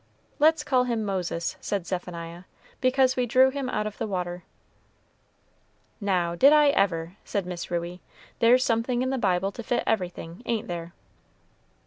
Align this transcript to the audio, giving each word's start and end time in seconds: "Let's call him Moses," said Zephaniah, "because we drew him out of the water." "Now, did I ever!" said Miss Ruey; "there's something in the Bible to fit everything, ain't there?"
"Let's 0.39 0.63
call 0.63 0.85
him 0.85 1.05
Moses," 1.05 1.57
said 1.61 1.85
Zephaniah, 1.85 2.45
"because 2.79 3.15
we 3.15 3.27
drew 3.27 3.51
him 3.51 3.69
out 3.69 3.85
of 3.85 3.99
the 3.99 4.07
water." 4.07 4.41
"Now, 5.99 6.33
did 6.33 6.51
I 6.51 6.69
ever!" 6.69 7.17
said 7.23 7.45
Miss 7.45 7.69
Ruey; 7.69 8.01
"there's 8.39 8.63
something 8.65 9.03
in 9.03 9.11
the 9.11 9.19
Bible 9.19 9.51
to 9.51 9.61
fit 9.61 9.83
everything, 9.85 10.41
ain't 10.47 10.67
there?" 10.67 10.93